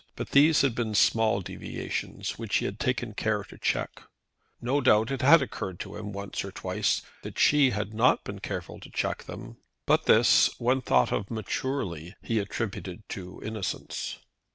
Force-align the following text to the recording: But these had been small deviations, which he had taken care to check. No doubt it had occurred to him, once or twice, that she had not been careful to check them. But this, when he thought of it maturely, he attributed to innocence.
But 0.15 0.31
these 0.31 0.61
had 0.61 0.73
been 0.73 0.95
small 0.95 1.41
deviations, 1.41 2.39
which 2.39 2.55
he 2.57 2.65
had 2.65 2.79
taken 2.79 3.13
care 3.13 3.43
to 3.43 3.55
check. 3.59 4.01
No 4.59 4.81
doubt 4.81 5.11
it 5.11 5.21
had 5.21 5.43
occurred 5.43 5.79
to 5.81 5.95
him, 5.95 6.11
once 6.11 6.43
or 6.43 6.51
twice, 6.51 7.03
that 7.21 7.37
she 7.37 7.69
had 7.69 7.93
not 7.93 8.23
been 8.23 8.39
careful 8.39 8.79
to 8.79 8.89
check 8.89 9.25
them. 9.25 9.57
But 9.85 10.05
this, 10.05 10.49
when 10.59 10.77
he 10.77 10.81
thought 10.85 11.11
of 11.11 11.25
it 11.27 11.31
maturely, 11.31 12.15
he 12.23 12.39
attributed 12.39 13.07
to 13.09 13.43
innocence. 13.45 14.17